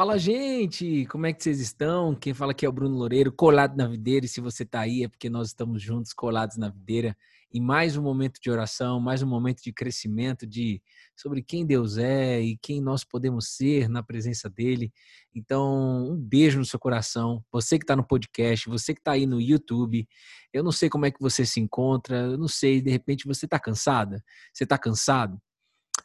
[0.00, 1.04] Fala, gente!
[1.10, 2.14] Como é que vocês estão?
[2.14, 4.24] Quem fala aqui é o Bruno Loureiro, colado na videira.
[4.24, 7.14] E se você está aí é porque nós estamos juntos, colados na videira.
[7.52, 10.82] E mais um momento de oração, mais um momento de crescimento de
[11.14, 14.90] sobre quem Deus é e quem nós podemos ser na presença dele.
[15.34, 17.44] Então, um beijo no seu coração.
[17.52, 20.08] Você que está no podcast, você que está aí no YouTube.
[20.50, 23.44] Eu não sei como é que você se encontra, eu não sei, de repente você
[23.44, 24.24] está cansada?
[24.50, 25.38] Você está cansado?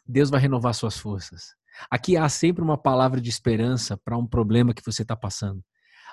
[0.06, 1.56] Deus vai renovar suas forças.
[1.90, 5.62] Aqui há sempre uma palavra de esperança para um problema que você está passando.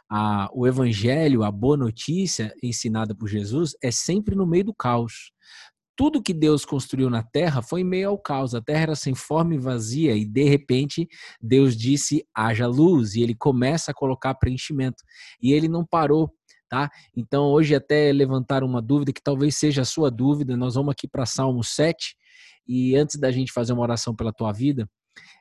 [0.10, 5.32] A, o evangelho, a boa notícia ensinada por Jesus é sempre no meio do caos.
[5.96, 8.56] Tudo que Deus construiu na terra foi em meio ao caos.
[8.56, 11.08] A terra era sem forma e vazia, e de repente
[11.40, 15.04] Deus disse: haja luz, e ele começa a colocar preenchimento.
[15.42, 16.32] E ele não parou.
[16.68, 16.90] Tá?
[17.16, 21.08] Então, hoje, até levantar uma dúvida que talvez seja a sua dúvida, nós vamos aqui
[21.08, 22.16] para Salmo 7.
[22.68, 24.90] E antes da gente fazer uma oração pela tua vida,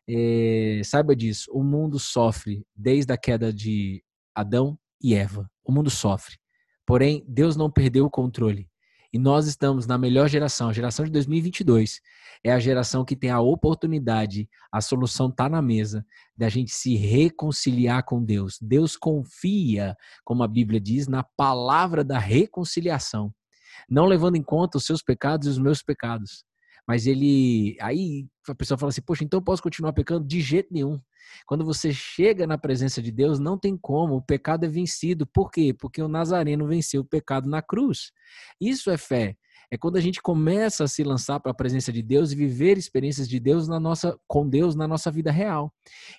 [0.09, 4.03] é, saiba disso, o mundo sofre desde a queda de
[4.35, 5.51] Adão e Eva.
[5.65, 6.37] O mundo sofre.
[6.87, 8.69] Porém, Deus não perdeu o controle.
[9.13, 12.01] E nós estamos na melhor geração, a geração de 2022.
[12.43, 16.05] É a geração que tem a oportunidade, a solução está na mesa,
[16.37, 18.59] da gente se reconciliar com Deus.
[18.61, 23.33] Deus confia, como a Bíblia diz, na palavra da reconciliação,
[23.89, 26.45] não levando em conta os seus pecados e os meus pecados.
[26.93, 27.75] Mas ele.
[27.81, 30.27] Aí a pessoa fala assim: Poxa, então eu posso continuar pecando?
[30.27, 31.01] De jeito nenhum.
[31.47, 35.27] Quando você chega na presença de Deus, não tem como, o pecado é vencido.
[35.27, 35.73] Por quê?
[35.73, 38.13] Porque o Nazareno venceu o pecado na cruz.
[38.61, 39.39] Isso é fé
[39.73, 42.77] é quando a gente começa a se lançar para a presença de Deus e viver
[42.77, 45.73] experiências de Deus na nossa, com Deus na nossa vida real.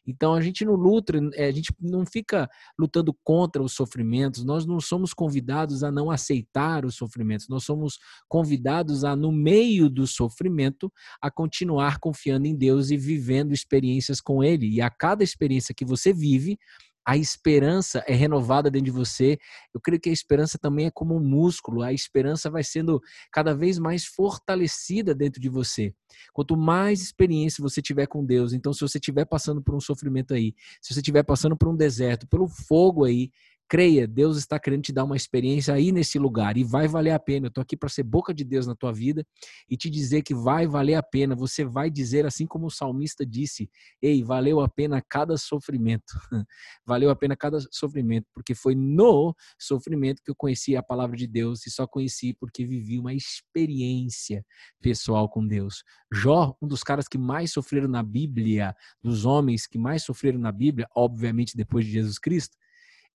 [0.07, 4.65] Então a gente não luta, é, a gente não fica lutando contra os sofrimentos, nós
[4.65, 10.07] não somos convidados a não aceitar os sofrimentos, nós somos convidados a, no meio do
[10.07, 14.67] sofrimento, a continuar confiando em Deus e vivendo experiências com Ele.
[14.67, 16.57] E a cada experiência que você vive,
[17.05, 19.37] a esperança é renovada dentro de você.
[19.73, 23.01] Eu creio que a esperança também é como um músculo, a esperança vai sendo
[23.31, 25.94] cada vez mais fortalecida dentro de você.
[26.31, 30.33] Quanto mais experiência você tiver com Deus, então se você estiver passando por um sofrimento
[30.33, 33.31] aí, se você estiver passando por um deserto, pelo fogo aí,
[33.69, 37.19] Creia, Deus está querendo te dar uma experiência aí nesse lugar e vai valer a
[37.19, 37.47] pena.
[37.47, 39.25] Eu estou aqui para ser boca de Deus na tua vida
[39.69, 41.35] e te dizer que vai valer a pena.
[41.35, 43.69] Você vai dizer assim como o salmista disse:
[44.02, 46.13] Ei, valeu a pena cada sofrimento.
[46.85, 51.25] valeu a pena cada sofrimento, porque foi no sofrimento que eu conheci a palavra de
[51.25, 54.46] Deus e só conheci porque vivi uma experiência
[54.81, 55.84] pessoal com Deus.
[56.13, 60.52] Jó, um dos caras que mais sofreram na Bíblia, dos homens que mais sofreram na
[60.52, 62.56] Bíblia, obviamente depois de Jesus Cristo,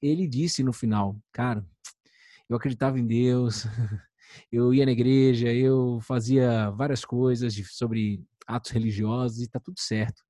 [0.00, 1.64] ele disse no final, cara,
[2.48, 3.64] eu acreditava em Deus,
[4.50, 9.78] eu ia na igreja, eu fazia várias coisas de, sobre atos religiosos e tá tudo
[9.78, 10.22] certo.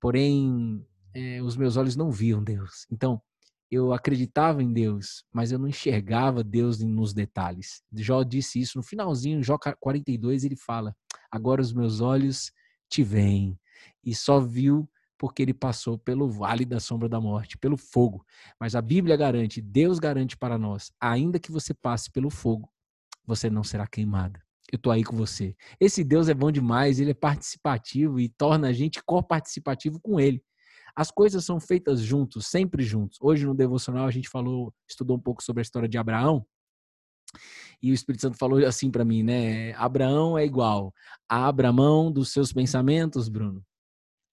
[0.00, 0.84] Porém,
[1.14, 2.86] é, os meus olhos não viam Deus.
[2.90, 3.20] Então,
[3.70, 7.82] eu acreditava em Deus, mas eu não enxergava Deus nos detalhes.
[7.92, 10.94] Jó disse isso no finalzinho, Jó 42, ele fala:
[11.30, 12.52] Agora os meus olhos
[12.88, 13.58] te veem.
[14.04, 14.88] E só viu
[15.24, 18.22] porque ele passou pelo vale da sombra da morte, pelo fogo.
[18.60, 22.70] Mas a Bíblia garante, Deus garante para nós, ainda que você passe pelo fogo,
[23.26, 24.38] você não será queimada.
[24.70, 25.56] Eu estou aí com você.
[25.80, 30.44] Esse Deus é bom demais, ele é participativo e torna a gente co-participativo com ele.
[30.94, 33.16] As coisas são feitas juntos, sempre juntos.
[33.18, 36.44] Hoje no devocional a gente falou, estudou um pouco sobre a história de Abraão.
[37.82, 39.72] E o Espírito Santo falou assim para mim, né?
[39.76, 40.92] Abraão é igual
[41.26, 43.64] a Abramão dos seus pensamentos, Bruno.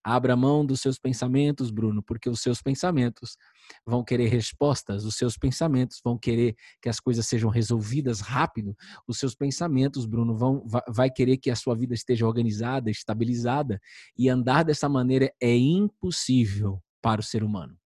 [0.04, 3.38] Abra mão dos seus pensamentos, Bruno, porque os seus pensamentos
[3.86, 8.76] vão querer respostas, os seus pensamentos vão querer que as coisas sejam resolvidas rápido,
[9.08, 13.80] os seus pensamentos, Bruno, vão vai querer que a sua vida esteja organizada, estabilizada,
[14.18, 17.78] e andar dessa maneira é impossível para o ser humano.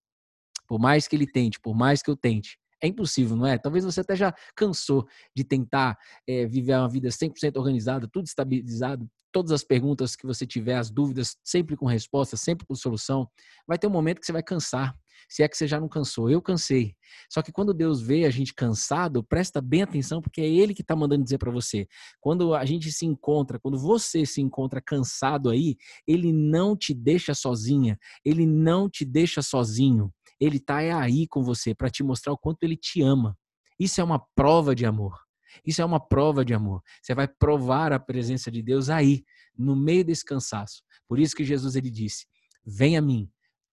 [0.67, 3.57] Por mais que ele tente, por mais que eu tente, é impossível, não é?
[3.57, 5.97] Talvez você até já cansou de tentar
[6.27, 10.89] é, viver uma vida 100% organizada, tudo estabilizado, todas as perguntas que você tiver, as
[10.89, 13.29] dúvidas, sempre com resposta, sempre com solução.
[13.67, 14.97] Vai ter um momento que você vai cansar,
[15.27, 16.29] se é que você já não cansou.
[16.29, 16.95] Eu cansei.
[17.29, 20.81] Só que quando Deus vê a gente cansado, presta bem atenção, porque é Ele que
[20.81, 21.85] está mandando dizer para você.
[22.21, 25.75] Quando a gente se encontra, quando você se encontra cansado aí,
[26.07, 30.13] Ele não te deixa sozinha, Ele não te deixa sozinho.
[30.39, 33.37] Ele está aí com você para te mostrar o quanto Ele te ama.
[33.77, 35.24] Isso é uma prova de amor.
[35.65, 36.81] Isso é uma prova de amor.
[37.01, 39.23] Você vai provar a presença de Deus aí,
[39.57, 40.81] no meio desse cansaço.
[41.07, 42.25] Por isso que Jesus ele disse:
[42.65, 43.29] Venha a mim,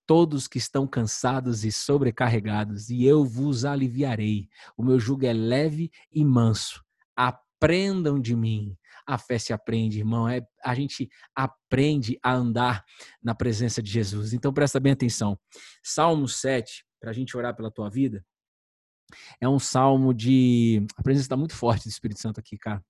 [0.07, 4.49] todos que estão cansados e sobrecarregados, e eu vos aliviarei.
[4.77, 6.83] O meu jugo é leve e manso.
[7.17, 8.77] Aprendam de mim.
[9.07, 10.29] A fé se aprende, irmão.
[10.29, 12.85] É, a gente aprende a andar
[13.23, 14.33] na presença de Jesus.
[14.33, 15.39] Então presta bem atenção.
[15.83, 18.25] Salmo 7, para a gente orar pela tua vida,
[19.41, 20.87] é um salmo de.
[20.97, 22.83] A presença está muito forte do Espírito Santo aqui, cara.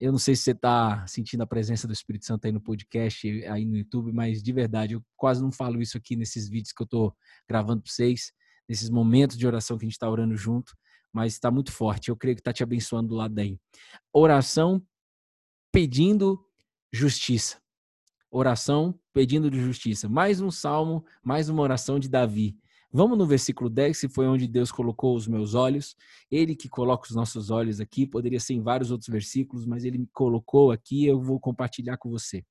[0.00, 3.26] Eu não sei se você está sentindo a presença do Espírito Santo aí no podcast,
[3.46, 6.80] aí no YouTube, mas de verdade, eu quase não falo isso aqui nesses vídeos que
[6.80, 7.16] eu estou
[7.48, 8.32] gravando para vocês,
[8.68, 10.72] nesses momentos de oração que a gente está orando junto,
[11.12, 12.10] mas está muito forte.
[12.10, 13.58] Eu creio que está te abençoando do lado daí.
[14.12, 14.80] Oração
[15.72, 16.38] pedindo
[16.92, 17.60] justiça.
[18.30, 20.08] Oração pedindo justiça.
[20.08, 22.56] Mais um salmo, mais uma oração de Davi.
[22.90, 25.94] Vamos no versículo 10, que foi onde Deus colocou os meus olhos.
[26.30, 29.98] Ele que coloca os nossos olhos aqui, poderia ser em vários outros versículos, mas ele
[29.98, 32.44] me colocou aqui, eu vou compartilhar com você.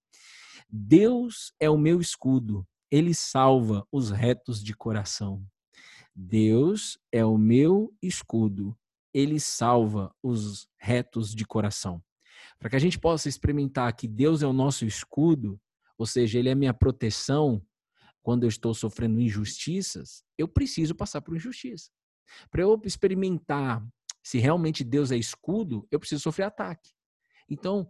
[0.69, 5.43] Deus é o meu escudo, ele salva os retos de coração.
[6.15, 8.77] Deus é o meu escudo,
[9.13, 12.03] ele salva os retos de coração.
[12.59, 15.59] Para que a gente possa experimentar que Deus é o nosso escudo,
[15.97, 17.61] ou seja, ele é minha proteção,
[18.27, 21.89] quando eu estou sofrendo injustiças, eu preciso passar por injustiça.
[22.51, 23.81] Para eu experimentar
[24.21, 26.91] se realmente Deus é escudo, eu preciso sofrer ataque.
[27.50, 27.88] Então,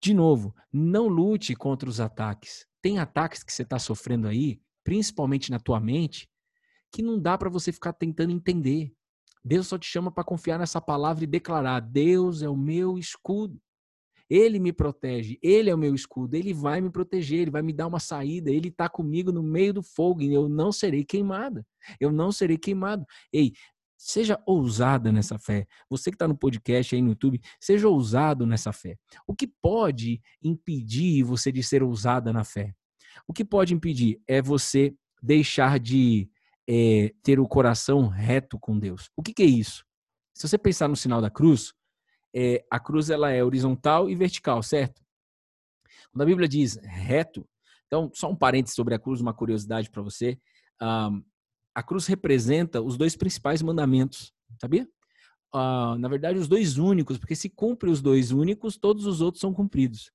[0.00, 2.64] de novo, não lute contra os ataques.
[2.80, 6.30] Tem ataques que você está sofrendo aí, principalmente na tua mente,
[6.92, 8.94] que não dá para você ficar tentando entender.
[9.44, 13.60] Deus só te chama para confiar nessa palavra e declarar: Deus é o meu escudo.
[14.34, 17.70] Ele me protege, ele é o meu escudo, ele vai me proteger, ele vai me
[17.70, 21.66] dar uma saída, ele está comigo no meio do fogo e eu não serei queimada.
[22.00, 23.04] Eu não serei queimado.
[23.30, 23.52] Ei,
[23.98, 25.66] seja ousada nessa fé.
[25.90, 28.96] Você que está no podcast aí no YouTube, seja ousado nessa fé.
[29.26, 32.72] O que pode impedir você de ser ousada na fé?
[33.28, 36.26] O que pode impedir é você deixar de
[36.66, 39.10] é, ter o coração reto com Deus.
[39.14, 39.84] O que, que é isso?
[40.34, 41.74] Se você pensar no sinal da cruz,
[42.34, 45.02] é, a cruz ela é horizontal e vertical, certo?
[46.10, 47.46] Quando a Bíblia diz reto,
[47.86, 50.38] então só um parênteses sobre a cruz, uma curiosidade para você.
[50.80, 51.22] Um,
[51.74, 54.88] a cruz representa os dois principais mandamentos, sabia?
[55.54, 59.40] Uh, na verdade, os dois únicos, porque se cumpre os dois únicos, todos os outros
[59.40, 60.10] são cumpridos.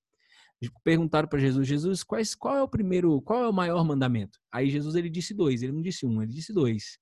[0.83, 4.39] Perguntaram para Jesus, Jesus, quais, qual é o primeiro, qual é o maior mandamento?
[4.51, 6.97] Aí Jesus ele disse dois, ele não disse um, ele disse dois.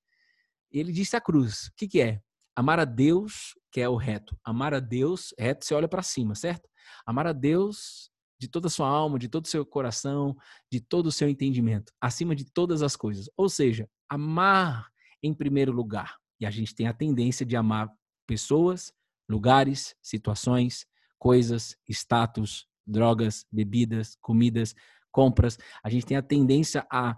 [0.70, 1.68] Ele disse a cruz.
[1.68, 2.22] O que, que é?
[2.56, 4.38] Amar a Deus, que é o reto.
[4.44, 6.69] Amar a Deus, reto, você olha para cima, certo?
[7.06, 8.10] Amar a Deus
[8.40, 10.36] de toda a sua alma, de todo o seu coração,
[10.72, 13.30] de todo o seu entendimento, acima de todas as coisas.
[13.36, 14.88] Ou seja, amar
[15.22, 16.16] em primeiro lugar.
[16.40, 17.90] E a gente tem a tendência de amar
[18.28, 18.94] pessoas,
[19.30, 20.86] lugares, situações,
[21.18, 24.75] coisas, status, drogas, bebidas, comidas,
[25.12, 25.58] compras.
[25.84, 27.18] A gente tem a tendência a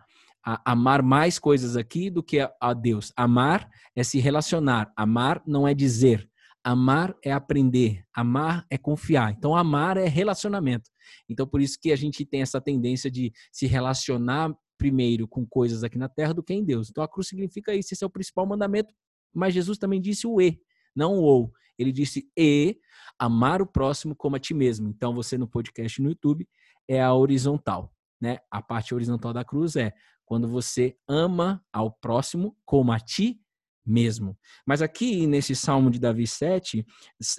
[0.49, 3.11] a amar mais coisas aqui do que a, a Deus.
[3.17, 4.93] Amar é se relacionar.
[4.95, 6.25] Amar não é dizer.
[6.63, 8.05] Amar é aprender.
[8.15, 9.33] Amar é confiar.
[9.33, 10.89] Então, amar é relacionamento.
[11.27, 15.83] Então, por isso que a gente tem essa tendência de se relacionar primeiro com coisas
[15.83, 16.89] aqui na terra do que em Deus.
[16.89, 17.93] Então, a cruz significa isso.
[17.93, 18.93] Esse é o principal mandamento.
[19.33, 20.61] Mas Jesus também disse o E,
[20.95, 21.51] não o ou.
[21.77, 22.77] Ele disse e,
[23.19, 24.87] amar o próximo como a ti mesmo.
[24.87, 26.47] Então, você no podcast no YouTube
[26.87, 27.93] é a horizontal.
[28.19, 28.39] Né?
[28.49, 29.93] A parte horizontal da cruz é
[30.27, 33.41] quando você ama ao próximo como a ti
[33.85, 34.37] mesmo.
[34.65, 36.85] Mas aqui nesse Salmo de Davi 7,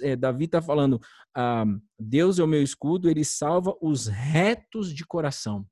[0.01, 0.99] é, Davi está falando:
[1.33, 1.65] ah,
[1.97, 5.65] Deus é o meu escudo, ele salva os retos de coração.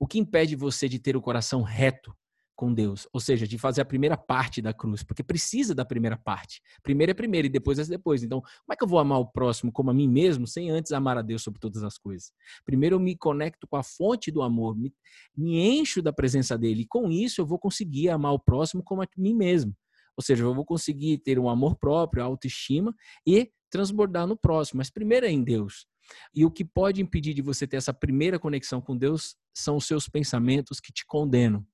[0.00, 2.16] O que impede você de ter o coração reto?
[2.62, 6.16] Com Deus, ou seja, de fazer a primeira parte da cruz, porque precisa da primeira
[6.16, 6.62] parte.
[6.80, 8.22] Primeiro é primeiro e depois é depois.
[8.22, 10.92] Então, como é que eu vou amar o próximo como a mim mesmo sem antes
[10.92, 12.30] amar a Deus sobre todas as coisas?
[12.64, 14.94] Primeiro eu me conecto com a fonte do amor, me,
[15.36, 19.02] me encho da presença dele e com isso eu vou conseguir amar o próximo como
[19.02, 19.74] a mim mesmo.
[20.16, 22.94] Ou seja, eu vou conseguir ter um amor próprio, autoestima
[23.26, 25.84] e transbordar no próximo, mas primeiro é em Deus.
[26.32, 29.84] E o que pode impedir de você ter essa primeira conexão com Deus são os
[29.84, 31.66] seus pensamentos que te condenam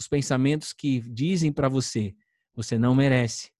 [0.00, 2.14] os pensamentos que dizem para você,
[2.54, 3.50] você não merece.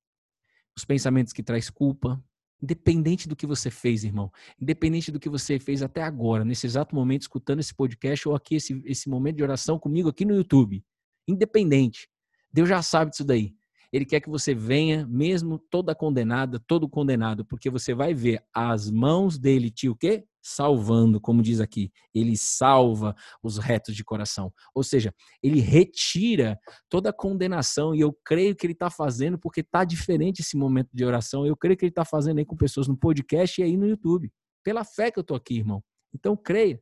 [0.74, 2.22] Os pensamentos que traz culpa,
[2.62, 6.94] independente do que você fez, irmão, independente do que você fez até agora, nesse exato
[6.94, 10.82] momento, escutando esse podcast ou aqui, esse, esse momento de oração comigo aqui no YouTube,
[11.28, 12.08] independente,
[12.50, 13.54] Deus já sabe disso daí.
[13.92, 18.88] Ele quer que você venha, mesmo toda condenada, todo condenado, porque você vai ver as
[18.88, 20.24] mãos dele te o quê?
[20.40, 21.90] Salvando, como diz aqui.
[22.14, 24.52] Ele salva os retos de coração.
[24.74, 27.94] Ou seja, ele retira toda condenação.
[27.94, 31.44] E eu creio que ele está fazendo porque está diferente esse momento de oração.
[31.44, 34.32] Eu creio que ele está fazendo aí com pessoas no podcast e aí no YouTube.
[34.62, 35.82] Pela fé que eu estou aqui, irmão.
[36.14, 36.80] Então, creia.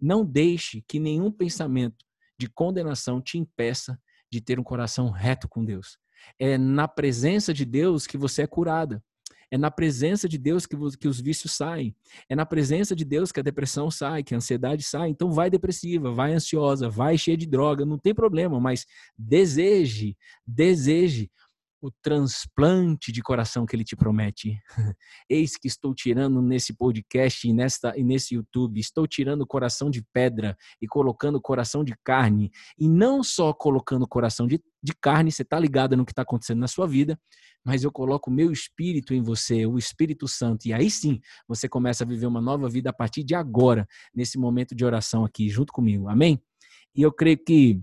[0.00, 2.04] Não deixe que nenhum pensamento
[2.38, 3.98] de condenação te impeça
[4.30, 5.98] de ter um coração reto com Deus.
[6.38, 9.02] É na presença de Deus que você é curada.
[9.50, 11.94] É na presença de Deus que, que os vícios saem.
[12.28, 15.10] É na presença de Deus que a depressão sai, que a ansiedade sai.
[15.10, 18.84] Então vai depressiva, vai ansiosa, vai cheia de droga, não tem problema, mas
[19.16, 20.16] deseje,
[20.46, 21.30] deseje
[21.84, 24.58] o transplante de coração que ele te promete.
[25.28, 30.02] Eis que estou tirando nesse podcast e, nesta, e nesse YouTube, estou tirando coração de
[30.10, 32.50] pedra e colocando coração de carne.
[32.78, 36.60] E não só colocando coração de, de carne, você está ligado no que está acontecendo
[36.60, 37.20] na sua vida,
[37.62, 40.64] mas eu coloco o meu espírito em você, o Espírito Santo.
[40.66, 44.38] E aí sim, você começa a viver uma nova vida a partir de agora, nesse
[44.38, 46.08] momento de oração aqui, junto comigo.
[46.08, 46.42] Amém?
[46.96, 47.82] E eu creio que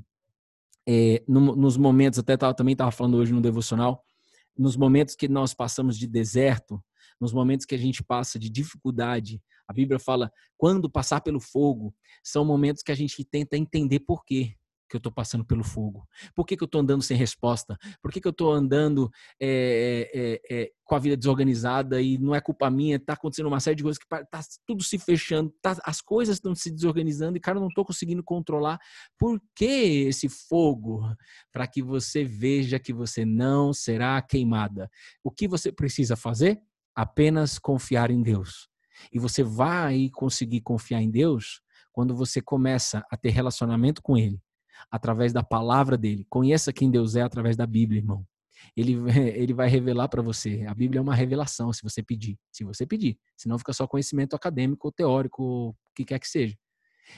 [0.93, 4.03] é, no, nos momentos, até tava, também estava falando hoje no devocional,
[4.57, 6.83] nos momentos que nós passamos de deserto,
[7.19, 11.95] nos momentos que a gente passa de dificuldade, a Bíblia fala, quando passar pelo fogo,
[12.21, 14.55] são momentos que a gente tenta entender por quê
[14.91, 16.05] que eu estou passando pelo fogo?
[16.35, 17.77] Por que, que eu estou andando sem resposta?
[18.01, 22.35] Por que, que eu estou andando é, é, é, com a vida desorganizada e não
[22.35, 22.97] é culpa minha?
[22.97, 26.53] Está acontecendo uma série de coisas que está tudo se fechando, tá, as coisas estão
[26.53, 28.77] se desorganizando e, cara, eu não estou conseguindo controlar.
[29.17, 31.01] Por que esse fogo?
[31.51, 34.89] Para que você veja que você não será queimada.
[35.23, 36.59] O que você precisa fazer?
[36.93, 38.69] Apenas confiar em Deus.
[39.11, 41.61] E você vai conseguir confiar em Deus
[41.93, 44.39] quando você começa a ter relacionamento com Ele
[44.89, 46.25] através da palavra dele.
[46.29, 48.25] Conheça quem Deus é através da Bíblia, irmão.
[48.75, 48.93] Ele,
[49.35, 50.65] ele vai revelar para você.
[50.67, 52.37] A Bíblia é uma revelação, se você pedir.
[52.51, 53.17] Se você pedir.
[53.37, 56.55] Senão fica só conhecimento acadêmico ou teórico, o que quer que seja.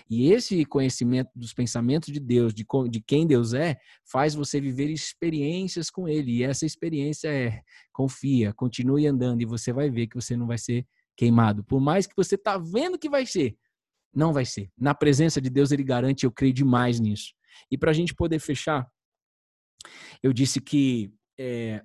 [0.09, 4.89] E esse conhecimento dos pensamentos de Deus, de, de quem Deus é, faz você viver
[4.89, 6.37] experiências com Ele.
[6.37, 10.57] E essa experiência é confia, continue andando e você vai ver que você não vai
[10.57, 11.63] ser queimado.
[11.63, 13.55] Por mais que você está vendo que vai ser,
[14.13, 14.69] não vai ser.
[14.77, 17.33] Na presença de Deus, Ele garante, eu creio demais nisso.
[17.71, 18.87] E para a gente poder fechar,
[20.21, 21.83] eu disse que é,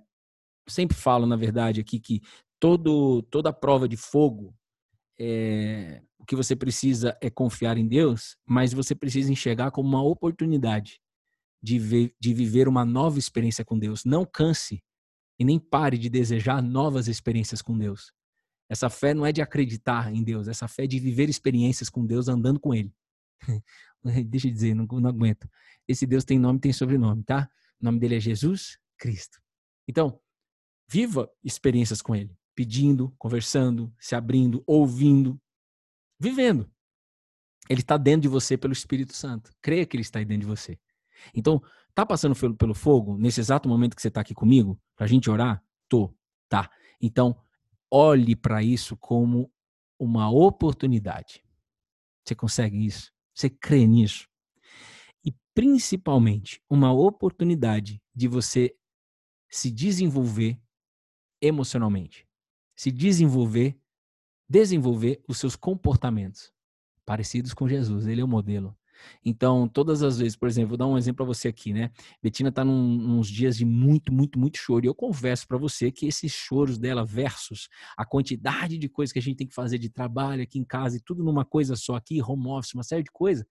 [0.68, 2.20] sempre falo, na verdade, aqui que
[2.60, 4.54] todo, toda prova de fogo,
[5.18, 10.02] é, o que você precisa é confiar em Deus, mas você precisa enxergar como uma
[10.02, 11.00] oportunidade
[11.62, 14.04] de, ver, de viver uma nova experiência com Deus.
[14.04, 14.82] Não canse
[15.38, 18.12] e nem pare de desejar novas experiências com Deus.
[18.68, 22.04] Essa fé não é de acreditar em Deus, essa fé é de viver experiências com
[22.04, 22.92] Deus andando com Ele.
[24.26, 25.48] Deixa eu dizer, não, não aguento.
[25.86, 27.48] Esse Deus tem nome, tem sobrenome, tá?
[27.80, 29.40] O nome dele é Jesus Cristo.
[29.86, 30.20] Então,
[30.88, 35.40] viva experiências com ele, pedindo, conversando, se abrindo, ouvindo,
[36.18, 36.70] vivendo.
[37.68, 39.50] Ele está dentro de você pelo Espírito Santo.
[39.60, 40.78] Creia que ele está aí dentro de você.
[41.34, 41.62] Então,
[41.94, 45.08] tá passando pelo, pelo fogo nesse exato momento que você está aqui comigo, para a
[45.08, 45.62] gente orar?
[45.88, 46.14] Tô,
[46.48, 46.70] tá.
[47.00, 47.40] Então,
[47.90, 49.50] olhe para isso como
[49.98, 51.44] uma oportunidade.
[52.24, 53.12] Você consegue isso?
[53.38, 54.28] Você crê nisso?
[55.24, 58.76] E principalmente uma oportunidade de você
[59.48, 60.60] se desenvolver
[61.40, 62.26] emocionalmente,
[62.76, 63.78] se desenvolver,
[64.48, 66.52] desenvolver os seus comportamentos
[67.06, 68.08] parecidos com Jesus.
[68.08, 68.76] Ele é o modelo.
[69.24, 71.90] Então, todas as vezes, por exemplo, vou dar um exemplo para você aqui, né?
[72.22, 74.84] Betina tá num, uns dias de muito, muito, muito choro.
[74.84, 79.18] E eu converso para você que esses choros dela versus a quantidade de coisas que
[79.18, 81.96] a gente tem que fazer de trabalho aqui em casa e tudo numa coisa só
[81.96, 83.46] aqui, home office, uma série de coisas,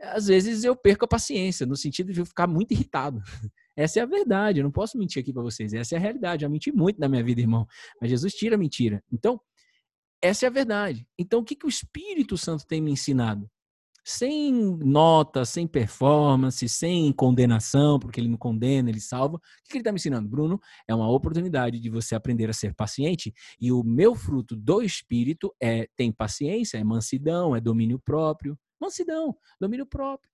[0.00, 3.20] às vezes eu perco a paciência, no sentido de eu ficar muito irritado.
[3.76, 5.72] Essa é a verdade, eu não posso mentir aqui para vocês.
[5.72, 6.44] Essa é a realidade.
[6.44, 7.66] Eu menti muito na minha vida, irmão.
[8.00, 9.02] Mas Jesus tira a mentira.
[9.12, 9.40] Então,
[10.22, 11.06] essa é a verdade.
[11.18, 13.50] Então, o que, que o Espírito Santo tem me ensinado?
[14.06, 19.36] Sem nota, sem performance, sem condenação, porque ele não condena, ele salva.
[19.36, 20.28] O que, ele está me ensinando?
[20.28, 23.32] Bruno, é uma oportunidade de você aprender a ser paciente.
[23.58, 28.58] E o meu fruto do Espírito é tem paciência, é mansidão, é domínio próprio.
[28.78, 30.30] Mansidão, domínio próprio.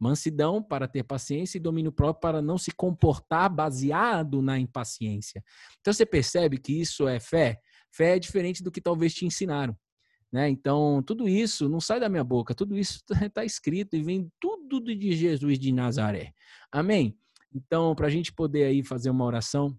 [0.00, 5.44] Mansidão para ter paciência e domínio próprio para não se comportar baseado na impaciência.
[5.80, 7.60] Então você percebe que isso é fé?
[7.90, 9.76] Fé é diferente do que talvez te ensinaram.
[10.32, 10.48] Né?
[10.48, 14.80] Então, tudo isso não sai da minha boca, tudo isso está escrito e vem tudo
[14.80, 16.34] de Jesus de Nazaré.
[16.70, 17.18] Amém?
[17.54, 19.78] Então, para a gente poder aí fazer uma oração,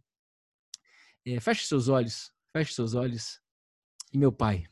[1.25, 3.41] é, feche seus olhos, feche seus olhos.
[4.13, 4.65] E meu Pai,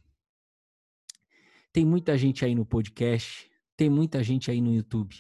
[1.74, 5.16] tem muita gente aí no podcast, tem muita gente aí no YouTube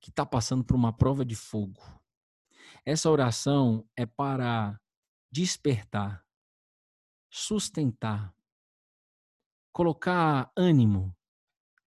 [0.00, 1.80] que está passando por uma prova de fogo.
[2.84, 4.78] Essa oração é para
[5.30, 6.24] despertar,
[7.30, 8.34] sustentar,
[9.78, 11.16] colocar ânimo,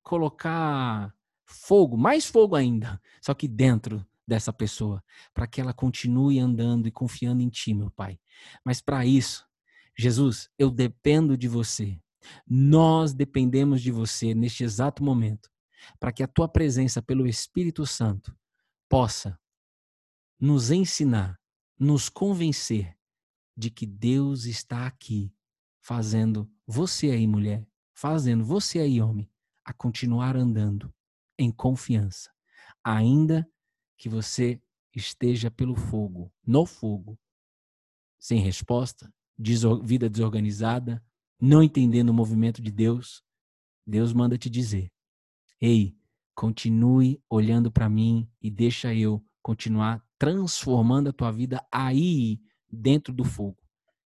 [0.02, 1.14] colocar
[1.46, 6.92] fogo, mais fogo ainda, só que dentro dessa pessoa, para que ela continue andando e
[6.92, 8.18] confiando em ti, meu Pai.
[8.64, 9.46] Mas para isso,
[9.94, 12.00] Jesus, eu dependo de você.
[12.48, 15.52] Nós dependemos de você neste exato momento,
[16.00, 18.34] para que a tua presença pelo Espírito Santo
[18.88, 19.38] possa
[20.40, 21.38] nos ensinar,
[21.78, 22.98] nos convencer
[23.58, 25.36] de que Deus está aqui
[25.82, 27.68] fazendo você aí, mulher,
[28.02, 29.30] fazendo você aí, homem,
[29.64, 30.92] a continuar andando
[31.38, 32.32] em confiança,
[32.84, 33.48] ainda
[33.96, 34.60] que você
[34.96, 37.16] esteja pelo fogo, no fogo,
[38.18, 39.14] sem resposta,
[39.84, 41.00] vida desorganizada,
[41.40, 43.24] não entendendo o movimento de Deus,
[43.86, 44.92] Deus manda te dizer:
[45.62, 45.96] ei,
[46.34, 53.24] continue olhando para mim e deixa eu continuar transformando a tua vida aí dentro do
[53.24, 53.62] fogo.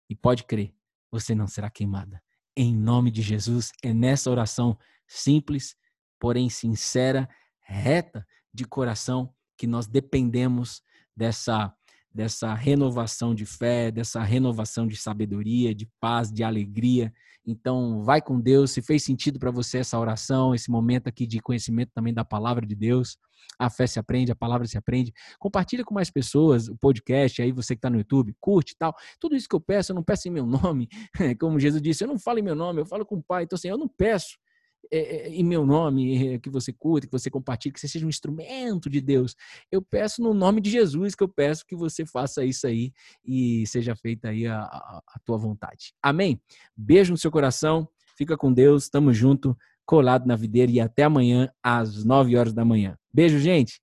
[0.07, 0.75] E pode crer,
[1.09, 2.21] você não será queimada.
[2.61, 5.77] Em nome de Jesus, é nessa oração simples,
[6.19, 7.29] porém sincera,
[7.61, 10.83] reta de coração que nós dependemos
[11.15, 11.73] dessa
[12.13, 17.13] dessa renovação de fé, dessa renovação de sabedoria, de paz, de alegria.
[17.45, 18.71] Então, vai com Deus.
[18.71, 22.65] Se fez sentido para você essa oração, esse momento aqui de conhecimento também da palavra
[22.65, 23.17] de Deus,
[23.57, 25.13] a fé se aprende, a palavra se aprende.
[25.39, 28.93] Compartilha com mais pessoas o podcast, aí você que está no YouTube, curte e tal.
[29.19, 30.87] Tudo isso que eu peço, eu não peço em meu nome.
[31.39, 33.43] Como Jesus disse, eu não falo em meu nome, eu falo com o Pai.
[33.43, 34.37] Então, assim, eu não peço
[34.91, 38.05] é, é, em meu nome, é, que você curta, que você compartilhe, que você seja
[38.05, 39.35] um instrumento de Deus.
[39.71, 42.91] Eu peço no nome de Jesus que eu peço que você faça isso aí
[43.23, 45.93] e seja feita aí a, a, a tua vontade.
[46.01, 46.41] Amém?
[46.75, 51.51] Beijo no seu coração, fica com Deus, tamo junto, colado na videira e até amanhã
[51.63, 52.97] às 9 horas da manhã.
[53.13, 53.81] Beijo, gente!